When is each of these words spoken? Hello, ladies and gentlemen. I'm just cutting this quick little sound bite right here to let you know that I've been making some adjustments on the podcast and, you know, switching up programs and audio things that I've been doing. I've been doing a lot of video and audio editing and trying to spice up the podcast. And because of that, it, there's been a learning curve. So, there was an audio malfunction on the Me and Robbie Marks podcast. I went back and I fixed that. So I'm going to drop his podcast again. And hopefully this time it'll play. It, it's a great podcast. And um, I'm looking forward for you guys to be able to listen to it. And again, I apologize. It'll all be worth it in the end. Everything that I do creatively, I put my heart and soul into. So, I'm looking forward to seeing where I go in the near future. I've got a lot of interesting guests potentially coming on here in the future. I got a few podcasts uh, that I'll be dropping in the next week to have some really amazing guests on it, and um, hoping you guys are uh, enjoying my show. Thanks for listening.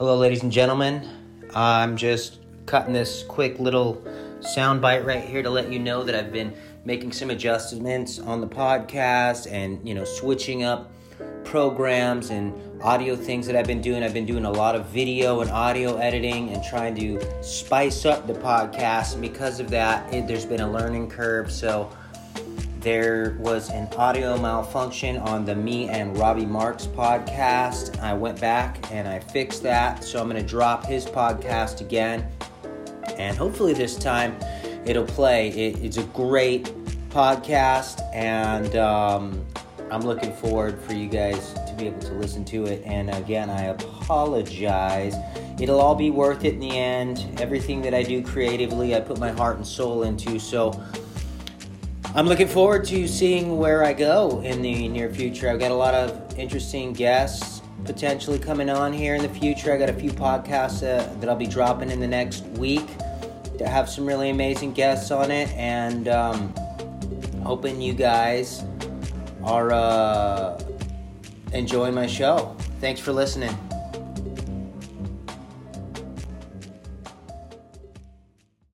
Hello, 0.00 0.16
ladies 0.16 0.42
and 0.42 0.50
gentlemen. 0.50 1.06
I'm 1.54 1.94
just 1.94 2.38
cutting 2.64 2.94
this 2.94 3.22
quick 3.24 3.58
little 3.58 4.02
sound 4.40 4.80
bite 4.80 5.04
right 5.04 5.22
here 5.22 5.42
to 5.42 5.50
let 5.50 5.70
you 5.70 5.78
know 5.78 6.04
that 6.04 6.14
I've 6.14 6.32
been 6.32 6.54
making 6.86 7.12
some 7.12 7.28
adjustments 7.28 8.18
on 8.18 8.40
the 8.40 8.46
podcast 8.46 9.46
and, 9.52 9.86
you 9.86 9.94
know, 9.94 10.04
switching 10.04 10.62
up 10.62 10.90
programs 11.44 12.30
and 12.30 12.54
audio 12.80 13.14
things 13.14 13.46
that 13.46 13.56
I've 13.56 13.66
been 13.66 13.82
doing. 13.82 14.02
I've 14.02 14.14
been 14.14 14.24
doing 14.24 14.46
a 14.46 14.50
lot 14.50 14.74
of 14.74 14.86
video 14.86 15.42
and 15.42 15.50
audio 15.50 15.98
editing 15.98 16.48
and 16.48 16.64
trying 16.64 16.94
to 16.94 17.20
spice 17.42 18.06
up 18.06 18.26
the 18.26 18.32
podcast. 18.32 19.12
And 19.12 19.20
because 19.20 19.60
of 19.60 19.68
that, 19.68 20.14
it, 20.14 20.26
there's 20.26 20.46
been 20.46 20.62
a 20.62 20.72
learning 20.72 21.10
curve. 21.10 21.52
So, 21.52 21.94
there 22.80 23.36
was 23.38 23.68
an 23.70 23.86
audio 23.98 24.40
malfunction 24.40 25.18
on 25.18 25.44
the 25.44 25.54
Me 25.54 25.88
and 25.90 26.16
Robbie 26.16 26.46
Marks 26.46 26.86
podcast. 26.86 28.00
I 28.00 28.14
went 28.14 28.40
back 28.40 28.90
and 28.90 29.06
I 29.06 29.18
fixed 29.18 29.62
that. 29.64 30.02
So 30.02 30.18
I'm 30.18 30.30
going 30.30 30.40
to 30.40 30.48
drop 30.48 30.86
his 30.86 31.04
podcast 31.04 31.82
again. 31.82 32.26
And 33.18 33.36
hopefully 33.36 33.74
this 33.74 33.96
time 33.96 34.34
it'll 34.86 35.04
play. 35.04 35.50
It, 35.50 35.84
it's 35.84 35.98
a 35.98 36.04
great 36.04 36.72
podcast. 37.10 38.00
And 38.14 38.74
um, 38.76 39.44
I'm 39.90 40.00
looking 40.00 40.32
forward 40.32 40.80
for 40.80 40.94
you 40.94 41.08
guys 41.08 41.52
to 41.52 41.74
be 41.76 41.88
able 41.88 42.00
to 42.00 42.14
listen 42.14 42.46
to 42.46 42.64
it. 42.64 42.82
And 42.86 43.10
again, 43.10 43.50
I 43.50 43.64
apologize. 43.64 45.16
It'll 45.60 45.80
all 45.80 45.94
be 45.94 46.10
worth 46.10 46.46
it 46.46 46.54
in 46.54 46.60
the 46.60 46.78
end. 46.78 47.26
Everything 47.40 47.82
that 47.82 47.92
I 47.92 48.04
do 48.04 48.22
creatively, 48.22 48.94
I 48.94 49.00
put 49.00 49.18
my 49.18 49.32
heart 49.32 49.56
and 49.56 49.66
soul 49.66 50.04
into. 50.04 50.38
So, 50.38 50.72
I'm 52.12 52.26
looking 52.26 52.48
forward 52.48 52.84
to 52.86 53.06
seeing 53.06 53.56
where 53.56 53.84
I 53.84 53.92
go 53.92 54.40
in 54.40 54.62
the 54.62 54.88
near 54.88 55.14
future. 55.14 55.48
I've 55.48 55.60
got 55.60 55.70
a 55.70 55.76
lot 55.76 55.94
of 55.94 56.36
interesting 56.36 56.92
guests 56.92 57.62
potentially 57.84 58.38
coming 58.38 58.68
on 58.68 58.92
here 58.92 59.14
in 59.14 59.22
the 59.22 59.28
future. 59.28 59.72
I 59.72 59.76
got 59.76 59.88
a 59.88 59.92
few 59.92 60.10
podcasts 60.10 60.82
uh, 60.82 61.14
that 61.20 61.30
I'll 61.30 61.36
be 61.36 61.46
dropping 61.46 61.88
in 61.88 62.00
the 62.00 62.08
next 62.08 62.44
week 62.58 62.84
to 63.58 63.68
have 63.68 63.88
some 63.88 64.06
really 64.06 64.30
amazing 64.30 64.72
guests 64.72 65.12
on 65.12 65.30
it, 65.30 65.50
and 65.50 66.08
um, 66.08 66.52
hoping 67.44 67.80
you 67.80 67.92
guys 67.92 68.64
are 69.44 69.70
uh, 69.70 70.60
enjoying 71.52 71.94
my 71.94 72.08
show. 72.08 72.56
Thanks 72.80 73.00
for 73.00 73.12
listening. 73.12 73.56